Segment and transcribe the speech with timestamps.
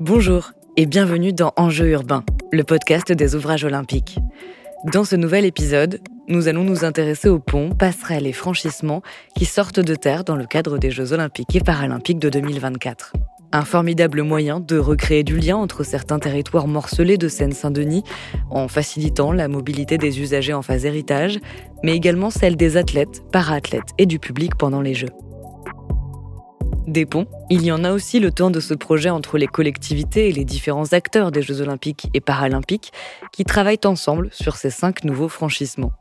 [0.00, 4.20] Bonjour et bienvenue dans Enjeux urbains, le podcast des ouvrages olympiques.
[4.92, 5.98] Dans ce nouvel épisode,
[6.28, 9.02] nous allons nous intéresser aux ponts, passerelles et franchissements
[9.34, 13.14] qui sortent de terre dans le cadre des Jeux olympiques et paralympiques de 2024.
[13.50, 18.04] Un formidable moyen de recréer du lien entre certains territoires morcelés de Seine-Saint-Denis
[18.50, 21.40] en facilitant la mobilité des usagers en phase héritage,
[21.82, 25.10] mais également celle des athlètes, para-athlètes et du public pendant les Jeux.
[26.88, 30.30] Des ponts, il y en a aussi le temps de ce projet entre les collectivités
[30.30, 32.94] et les différents acteurs des Jeux olympiques et paralympiques
[33.30, 35.92] qui travaillent ensemble sur ces cinq nouveaux franchissements.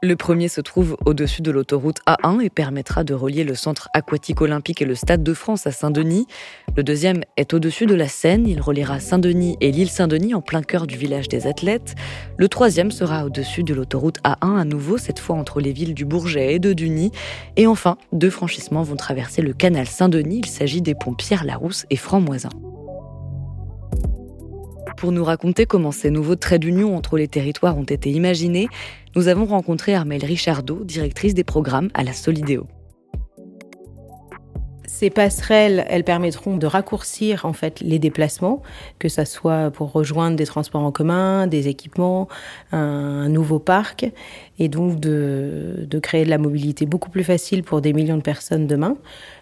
[0.00, 4.40] Le premier se trouve au-dessus de l'autoroute A1 et permettra de relier le centre aquatique
[4.40, 6.28] olympique et le Stade de France à Saint-Denis.
[6.76, 10.62] Le deuxième est au-dessus de la Seine, il reliera Saint-Denis et l'île Saint-Denis en plein
[10.62, 11.96] cœur du village des athlètes.
[12.36, 16.04] Le troisième sera au-dessus de l'autoroute A1 à nouveau, cette fois entre les villes du
[16.04, 17.10] Bourget et de Duny.
[17.56, 21.96] Et enfin, deux franchissements vont traverser le canal Saint-Denis, il s'agit des ponts Pierre-Larousse et
[21.96, 22.50] Franc-Moisin.
[24.98, 28.68] Pour nous raconter comment ces nouveaux traits d'union entre les territoires ont été imaginés,
[29.14, 32.66] nous avons rencontré Armelle Richardot, directrice des programmes à la Solidéo.
[34.88, 38.60] Ces passerelles, elles permettront de raccourcir en fait les déplacements,
[38.98, 42.26] que ce soit pour rejoindre des transports en commun, des équipements,
[42.72, 44.10] un nouveau parc,
[44.58, 48.66] et donc de, créer de la mobilité beaucoup plus facile pour des millions de personnes
[48.66, 48.96] demain.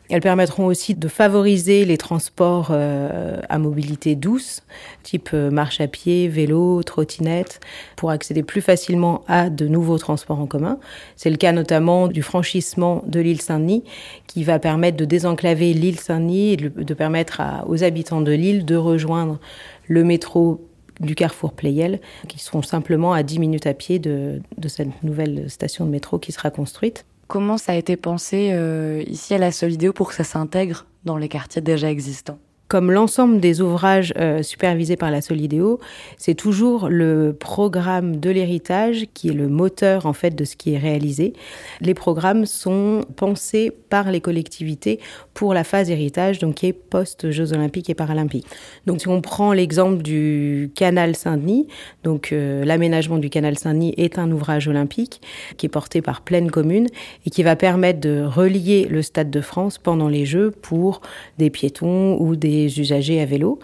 [0.09, 4.63] Elles permettront aussi de favoriser les transports euh, à mobilité douce,
[5.03, 7.59] type euh, marche à pied, vélo, trottinette,
[7.97, 10.79] pour accéder plus facilement à de nouveaux transports en commun.
[11.17, 13.83] C'est le cas notamment du franchissement de l'île Saint-Denis,
[14.29, 18.77] qui va permettre de désenclaver l'île Saint-Denis et de permettre aux habitants de l'île de
[18.77, 19.41] rejoindre
[19.89, 20.61] le métro
[21.01, 25.51] du carrefour Playel, qui seront simplement à 10 minutes à pied de, de cette nouvelle
[25.51, 27.05] station de métro qui sera construite.
[27.29, 31.17] Comment ça a été pensé euh, ici à la Solidéo pour que ça s'intègre dans
[31.17, 32.39] les quartiers déjà existants?
[32.69, 35.79] Comme l'ensemble des ouvrages euh, supervisés par la Solidéo,
[36.17, 40.75] c'est toujours le programme de l'héritage qui est le moteur en fait de ce qui
[40.75, 41.33] est réalisé.
[41.81, 44.99] Les programmes sont pensés par les collectivités
[45.33, 48.47] pour la phase héritage, donc qui est post Jeux Olympiques et Paralympiques.
[48.87, 51.69] Donc si on prend l'exemple du canal Saint-Denis,
[52.03, 55.21] donc euh, l'aménagement du canal Saint-Denis est un ouvrage olympique
[55.57, 56.89] qui est porté par pleine commune
[57.27, 61.01] et qui va permettre de relier le Stade de France pendant les Jeux pour
[61.39, 63.59] des piétons ou des usagers à vélo.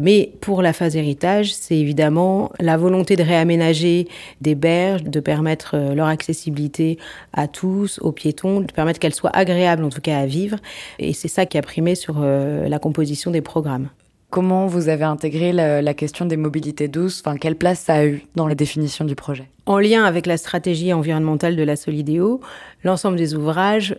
[0.00, 4.08] Mais pour la phase héritage, c'est évidemment la volonté de réaménager
[4.40, 6.98] des berges, de permettre euh, leur accessibilité
[7.32, 10.58] à tous, aux piétons, de permettre qu'elles soient agréables en tout cas à vivre.
[10.98, 13.88] Et c'est ça qui a primé sur euh, la composition des programmes.
[14.30, 17.22] Comment vous avez intégré la, la, question des mobilités douces?
[17.24, 19.44] Enfin, quelle place ça a eu dans la définition du projet?
[19.66, 22.40] En lien avec la stratégie environnementale de la Solidéo,
[22.82, 23.94] l'ensemble des ouvrages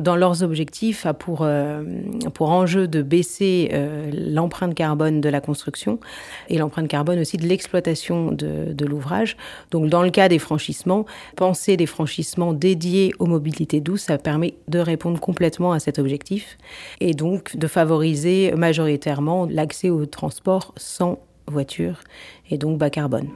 [0.00, 1.82] dans leurs objectifs, a pour, euh,
[2.34, 6.00] pour enjeu de baisser euh, l'empreinte carbone de la construction
[6.48, 9.36] et l'empreinte carbone aussi de l'exploitation de, de l'ouvrage.
[9.70, 11.06] Donc, dans le cas des franchissements,
[11.36, 16.58] penser des franchissements dédiés aux mobilités douces, ça permet de répondre complètement à cet objectif
[17.00, 22.00] et donc de favoriser majoritairement l'accès au transport sans voiture
[22.50, 23.28] et donc bas carbone.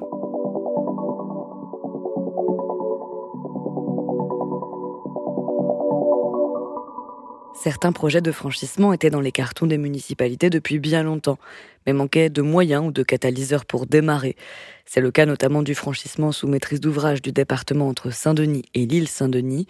[7.65, 11.39] Certains projets de franchissement étaient dans les cartons des municipalités depuis bien longtemps,
[11.87, 14.37] mais manquaient de moyens ou de catalyseurs pour démarrer.
[14.85, 19.09] C'est le cas notamment du franchissement sous maîtrise d'ouvrage du département entre Saint-Denis et l'île
[19.09, 19.67] Saint-Denis,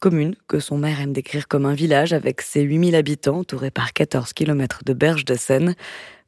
[0.00, 3.92] commune que son maire aime décrire comme un village avec ses 8000 habitants entouré par
[3.92, 5.76] 14 km de berges de Seine.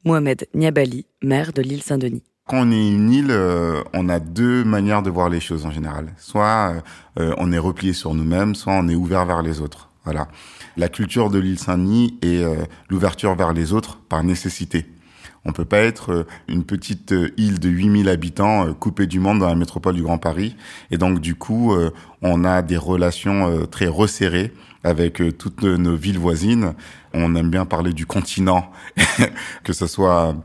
[0.05, 4.63] Mohamed Niabali, maire de l'île Saint-Denis quand on est une île, euh, on a deux
[4.63, 6.15] manières de voir les choses en général.
[6.17, 6.81] Soit
[7.19, 9.91] euh, on est replié sur nous-mêmes, soit on est ouvert vers les autres.
[10.03, 10.29] Voilà
[10.77, 12.55] la culture de l'île Saint-Denis et euh,
[12.89, 14.85] l'ouverture vers les autres par nécessité.
[15.45, 19.39] On peut pas être euh, une petite euh, île de 8000 habitants coupée du monde
[19.39, 20.55] dans la métropole du Grand Paris.
[20.91, 21.75] Et donc, du coup,
[22.21, 24.53] on a des relations très resserrées
[24.83, 26.73] avec toutes nos villes voisines.
[27.13, 28.71] On aime bien parler du continent,
[29.63, 30.35] que ce soit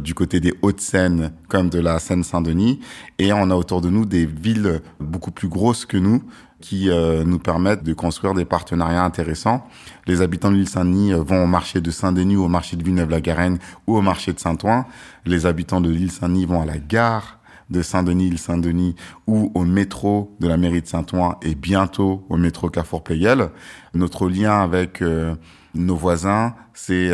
[0.00, 2.80] du côté des Hauts-de-Seine comme de la Seine-Saint-Denis.
[3.18, 6.22] Et on a autour de nous des villes beaucoup plus grosses que nous,
[6.60, 9.66] qui euh, nous permettent de construire des partenariats intéressants.
[10.06, 12.84] Les habitants de l'île Saint-Denis euh, vont au marché de Saint-Denis ou au marché de
[12.84, 14.84] Villeneuve-la-Garenne ou au marché de Saint-Ouen.
[15.24, 17.38] Les habitants de l'île Saint-Denis vont à la gare
[17.70, 18.96] de Saint-Denis, île Saint-Denis
[19.28, 23.50] ou au métro de la mairie de Saint-Ouen et bientôt au métro Carrefour Playel.
[23.94, 25.36] Notre lien avec euh,
[25.74, 27.10] nos voisins, c'est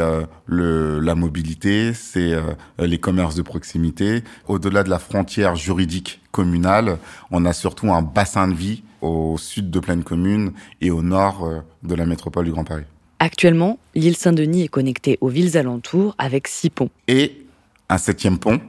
[0.49, 2.33] la mobilité, c'est
[2.79, 4.25] les commerces de proximité.
[4.49, 6.97] Au-delà de la frontière juridique communale,
[7.31, 11.45] on a surtout un bassin de vie au sud de Pleine Commune et au nord
[11.45, 12.85] euh, de la métropole du Grand Paris.
[13.19, 16.91] Actuellement, l'île Saint-Denis est connectée aux villes alentours avec six ponts.
[17.09, 17.47] Et
[17.89, 18.61] un septième pont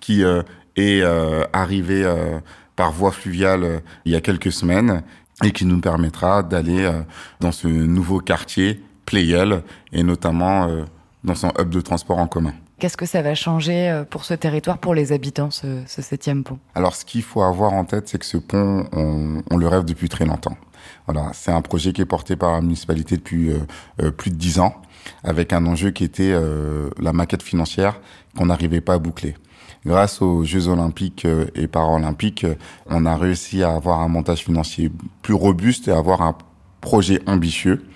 [0.00, 0.42] qui euh,
[0.76, 2.38] est euh, arrivé euh,
[2.76, 5.02] par voie fluviale il y a quelques semaines
[5.42, 6.90] et qui nous permettra d'aller
[7.40, 9.62] dans ce nouveau quartier Playel
[9.92, 10.68] et notamment
[11.24, 12.52] dans son hub de transport en commun.
[12.80, 16.58] Qu'est-ce que ça va changer pour ce territoire, pour les habitants, ce, septième pont?
[16.74, 20.08] Alors, ce qu'il faut avoir en tête, c'est que ce pont, on, le rêve depuis
[20.08, 20.56] très longtemps.
[21.06, 23.50] Voilà, c'est un projet qui est porté par la municipalité depuis
[24.16, 24.74] plus de dix ans,
[25.22, 26.34] avec un enjeu qui était
[26.98, 28.00] la maquette financière
[28.36, 29.34] qu'on n'arrivait pas à boucler.
[29.86, 32.54] Grâce aux Jeux olympiques euh, et paralympiques, euh,
[32.86, 34.90] on a réussi à avoir un montage financier
[35.22, 36.36] plus robuste et à avoir un
[36.82, 37.86] projet ambitieux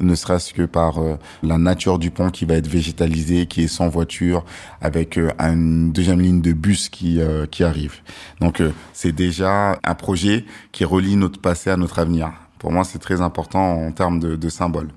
[0.00, 3.68] ne serait-ce que par euh, la nature du pont qui va être végétalisé, qui est
[3.68, 4.44] sans voiture,
[4.80, 7.96] avec une deuxième ligne de bus qui qui arrive.
[8.40, 8.62] Donc
[8.92, 12.32] c'est déjà un projet qui relie notre passé à notre avenir.
[12.58, 14.88] Pour moi, c'est très important en termes de, de symbole.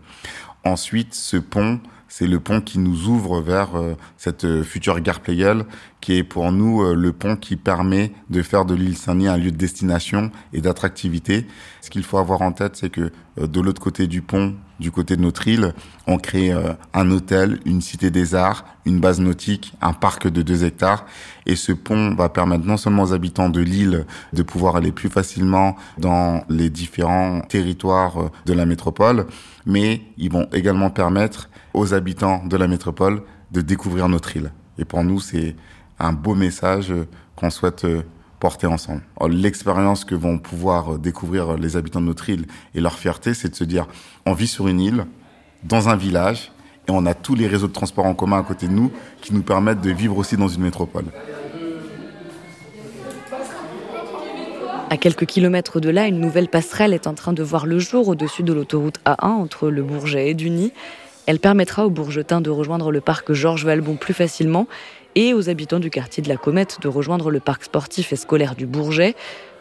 [0.63, 1.79] Ensuite, ce pont
[2.11, 5.63] c'est le pont qui nous ouvre vers euh, cette euh, future gare Pleyel,
[6.01, 9.37] qui est pour nous euh, le pont qui permet de faire de l'île Saint-Denis un
[9.37, 11.47] lieu de destination et d'attractivité.
[11.79, 15.15] Ce qu'il faut avoir en tête, c'est que de l'autre côté du pont, du côté
[15.15, 15.73] de notre île,
[16.05, 16.51] on crée
[16.93, 21.05] un hôtel, une cité des arts, une base nautique, un parc de deux hectares.
[21.45, 25.09] Et ce pont va permettre non seulement aux habitants de l'île de pouvoir aller plus
[25.09, 29.27] facilement dans les différents territoires de la métropole,
[29.65, 34.51] mais ils vont également permettre aux habitants de la métropole de découvrir notre île.
[34.77, 35.55] Et pour nous, c'est
[35.99, 36.93] un beau message
[37.35, 38.01] qu'on souhaite euh,
[38.39, 39.01] porter ensemble.
[39.29, 43.55] L'expérience que vont pouvoir découvrir les habitants de notre île et leur fierté, c'est de
[43.55, 43.87] se dire,
[44.25, 45.05] on vit sur une île,
[45.63, 46.51] dans un village,
[46.87, 48.91] et on a tous les réseaux de transport en commun à côté de nous
[49.21, 51.05] qui nous permettent de vivre aussi dans une métropole.
[54.89, 58.09] À quelques kilomètres de là, une nouvelle passerelle est en train de voir le jour
[58.09, 60.73] au-dessus de l'autoroute A1 entre le Bourget et Duny.
[61.31, 64.67] Elle permettra aux Bourgetins de rejoindre le parc Georges Valbon plus facilement
[65.15, 68.53] et aux habitants du quartier de la Comète de rejoindre le parc sportif et scolaire
[68.53, 69.15] du Bourget.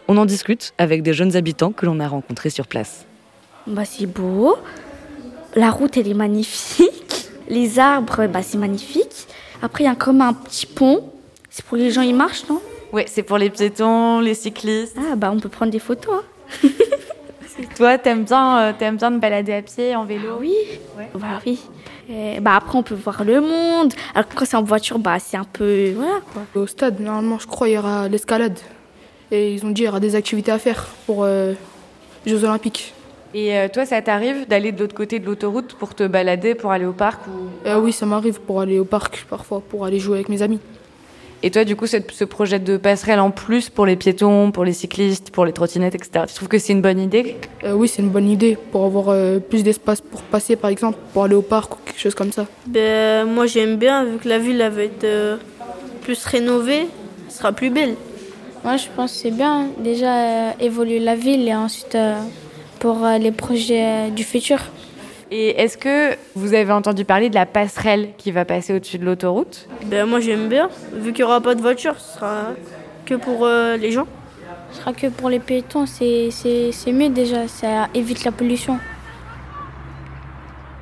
[0.08, 3.06] On en discute avec des jeunes habitants que l'on a rencontrés sur place.
[3.69, 4.56] Bah, c'est beau.
[5.55, 7.31] La route, elle est magnifique.
[7.49, 9.28] Les arbres, bah, c'est magnifique.
[9.62, 11.05] Après, il y a comme un petit pont.
[11.50, 12.61] C'est pour les gens, ils marchent, non?
[12.93, 14.96] Oui, c'est pour les piétons, les cyclistes.
[14.99, 16.25] Ah, bah, on peut prendre des photos.
[16.64, 16.69] Hein.
[17.76, 20.38] Toi, t'aimes bien, euh, aimes bien te balader à pied, en vélo?
[20.41, 20.55] Oui.
[21.14, 21.61] Bah oui.
[22.41, 23.93] bah après, on peut voir le monde.
[24.14, 26.20] Alors quand c'est en voiture, bah c'est un peu voilà
[26.55, 28.58] Au stade, normalement, je crois il y aura l'escalade.
[29.31, 31.55] Et ils ont dit qu'il y aura des activités à faire pour euh,
[32.26, 32.94] les Jeux Olympiques.
[33.32, 36.73] Et euh, toi, ça t'arrive d'aller de l'autre côté de l'autoroute pour te balader, pour
[36.73, 37.70] aller au parc ou...
[37.81, 40.58] Oui, ça m'arrive pour aller au parc parfois, pour aller jouer avec mes amis.
[41.42, 44.75] Et toi, du coup, ce projet de passerelle en plus pour les piétons, pour les
[44.75, 47.37] cyclistes, pour les trottinettes, etc., tu trouves que c'est une bonne idée?
[47.64, 50.98] Euh, Oui, c'est une bonne idée pour avoir euh, plus d'espace pour passer, par exemple,
[51.14, 52.46] pour aller au parc ou quelque chose comme ça.
[52.66, 55.38] Ben, moi, j'aime bien, vu que la ville va être euh,
[56.02, 56.88] plus rénovée,
[57.26, 57.94] elle sera plus belle.
[58.62, 61.96] Moi, je pense que c'est bien, déjà, évoluer la ville et ensuite
[62.81, 64.58] pour les projets du futur.
[65.32, 69.04] Et est-ce que vous avez entendu parler de la passerelle qui va passer au-dessus de
[69.04, 69.68] l'autoroute?
[69.84, 72.48] Ben moi j'aime bien, vu qu'il n'y aura pas de voiture, ce sera
[73.06, 74.06] que pour euh, les gens.
[74.72, 76.30] Ce sera que pour les piétons, c'est
[76.88, 78.78] mieux déjà, ça évite la pollution.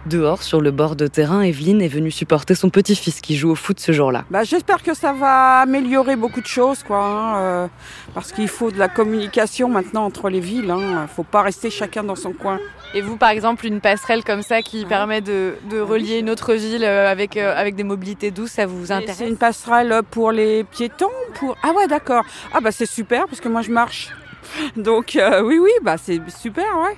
[0.08, 3.54] Dehors, sur le bord de terrain, Evelyne est venue supporter son petit-fils qui joue au
[3.54, 4.24] foot ce jour-là.
[4.30, 7.66] Bah, J'espère que ça va améliorer beaucoup de choses, quoi, hein, euh,
[8.14, 10.64] parce qu'il faut de la communication maintenant entre les villes.
[10.64, 12.58] Il hein, ne faut pas rester chacun dans son coin.
[12.94, 16.84] Et vous, par exemple, une passerelle comme ça qui permet de, relier une autre ville
[16.84, 20.64] euh, avec, euh, avec des mobilités douces, ça vous intéresse C'est une passerelle pour les
[20.64, 21.54] piétons pour...
[21.62, 22.24] Ah ouais, d'accord.
[22.54, 24.08] Ah bah c'est super, parce que moi je marche.
[24.76, 26.96] Donc oui, oui, bah c'est super, ouais.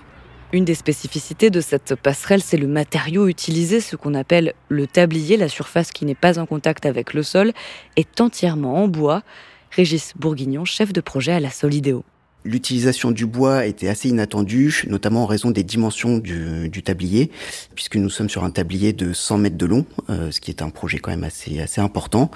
[0.53, 5.37] Une des spécificités de cette passerelle, c'est le matériau utilisé, ce qu'on appelle le tablier,
[5.37, 7.53] la surface qui n'est pas en contact avec le sol,
[7.95, 9.23] est entièrement en bois.
[9.71, 12.05] Régis Bourguignon, chef de projet à la Solidéo.
[12.43, 17.31] L'utilisation du bois était assez inattendue, notamment en raison des dimensions du, tablier,
[17.77, 20.63] puisque nous sommes sur un tablier de 100 mètres de long, euh, ce qui est
[20.63, 22.29] un projet quand même assez, important.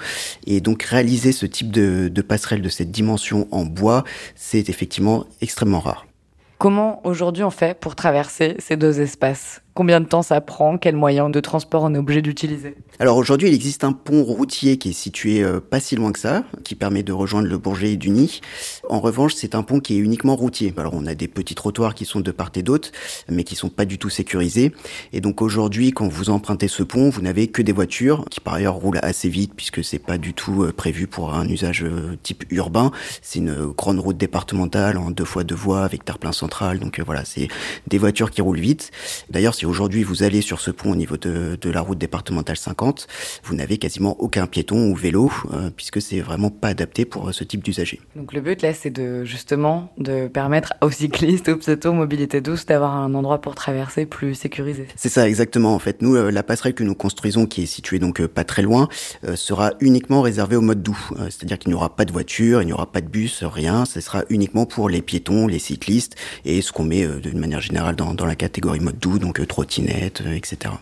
[0.47, 4.05] Et donc réaliser ce type de passerelle de cette dimension en bois,
[4.35, 6.05] c'est effectivement extrêmement rare.
[6.57, 9.64] Comment aujourd'hui on fait pour traverser ces deux espaces?
[9.75, 10.77] Combien de temps ça prend?
[10.77, 12.77] Quels moyens de transport on est obligé d'utiliser?
[12.97, 16.19] Alors aujourd'hui, il existe un pont routier qui est situé euh, pas si loin que
[16.19, 18.39] ça, qui permet de rejoindre le Bourget et Duny.
[18.87, 20.73] En revanche, c'est un pont qui est uniquement routier.
[20.77, 22.91] Alors on a des petits trottoirs qui sont de part et d'autre,
[23.29, 24.71] mais qui sont pas du tout sécurisés.
[25.11, 28.53] Et donc aujourd'hui, quand vous empruntez ce pont, vous n'avez que des voitures qui par
[28.53, 32.15] ailleurs roulent assez vite puisque c'est pas du tout euh, prévu pour un usage euh,
[32.23, 32.91] type urbain.
[33.21, 36.79] C'est une grande route départementale en deux fois deux voies avec terre-plein central.
[36.79, 37.49] Donc voilà, c'est
[37.87, 38.91] des voitures qui roulent vite.
[39.29, 41.97] D'ailleurs, si si aujourd'hui vous allez sur ce pont au niveau de, de la route
[41.97, 43.07] départementale 50,
[43.43, 47.43] vous n'avez quasiment aucun piéton ou vélo, euh, puisque c'est vraiment pas adapté pour ce
[47.43, 47.99] type d'usager.
[48.15, 52.67] Donc le but là, c'est de justement de permettre aux cyclistes, aux piétons, mobilité douce,
[52.67, 54.87] d'avoir un endroit pour traverser plus sécurisé.
[54.95, 55.73] C'est ça exactement.
[55.73, 58.43] En fait, nous, euh, la passerelle que nous construisons, qui est située donc euh, pas
[58.43, 58.87] très loin,
[59.23, 60.99] euh, sera uniquement réservée au mode doux.
[61.13, 63.85] Euh, C'est-à-dire qu'il n'y aura pas de voiture, il n'y aura pas de bus, rien.
[63.85, 67.61] Ce sera uniquement pour les piétons, les cyclistes et ce qu'on met euh, d'une manière
[67.61, 70.73] générale dans, dans la catégorie mode doux, donc euh, trottinette, euh, etc.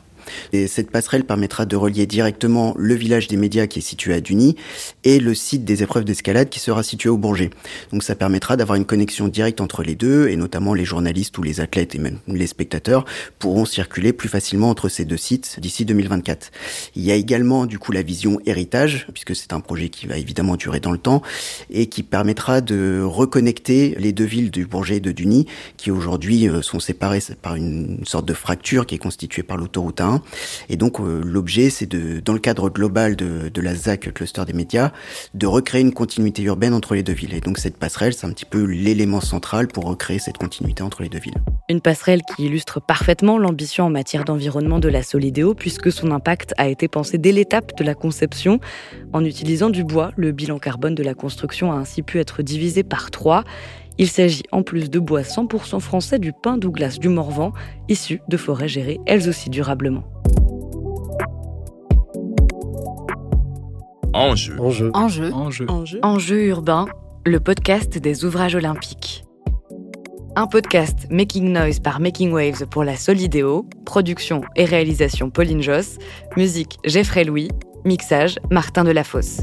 [0.52, 4.22] Et cette passerelle permettra de relier directement le village des médias qui est situé à
[4.22, 4.56] Duny
[5.04, 7.50] et le site des épreuves d'escalade qui sera situé au Bourget.
[7.92, 11.44] Donc ça permettra d'avoir une connexion directe entre les deux et notamment les journalistes ou
[11.44, 13.06] les athlètes et même les spectateurs
[13.40, 16.52] pourront circuler plus facilement entre ces deux sites d'ici 2024.
[16.96, 20.18] Il y a également du coup la vision héritage puisque c'est un projet qui va
[20.18, 21.22] évidemment durer dans le temps
[21.70, 26.48] et qui permettra de reconnecter les deux villes du Bourget et de Duny qui aujourd'hui
[26.48, 30.13] euh, sont séparées par une sorte de fracture qui est constituée par l'autoroute 1
[30.70, 34.44] et donc euh, l'objet, c'est de, dans le cadre global de, de la ZAC cluster
[34.46, 34.92] des médias,
[35.34, 37.34] de recréer une continuité urbaine entre les deux villes.
[37.34, 41.04] Et donc cette passerelle, c'est un petit peu l'élément central pour recréer cette continuité entre
[41.04, 41.38] les deux villes.
[41.70, 46.54] Une passerelle qui illustre parfaitement l'ambition en matière d'environnement de la Solidéo, puisque son impact
[46.58, 48.60] a été pensé dès l'étape de la conception.
[49.14, 52.84] En utilisant du bois, le bilan carbone de la construction a ainsi pu être divisé
[52.84, 53.44] par trois.
[53.98, 57.54] Il s'agit en plus de bois 100% français du pin Douglas du Morvan,
[57.90, 60.04] issu de forêts gérées elles aussi durablement.
[64.14, 64.56] Enjeu.
[64.60, 64.92] Enjeu.
[64.94, 65.34] Enjeu.
[65.34, 65.66] Enjeu.
[65.70, 66.00] Enjeu.
[66.04, 66.86] Enjeu urbain,
[67.26, 69.24] le podcast des ouvrages olympiques.
[70.36, 75.98] Un podcast Making Noise par Making Waves pour la Solidéo, production et réalisation Pauline Joss,
[76.36, 77.50] musique Jeffrey Louis,
[77.86, 79.42] mixage Martin Delafosse.